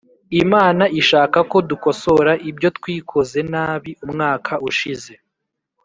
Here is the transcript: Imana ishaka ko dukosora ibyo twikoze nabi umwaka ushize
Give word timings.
Imana 0.43 0.83
ishaka 1.01 1.39
ko 1.51 1.57
dukosora 1.69 2.31
ibyo 2.49 2.69
twikoze 2.77 3.39
nabi 3.51 3.91
umwaka 4.05 4.53
ushize 4.69 5.13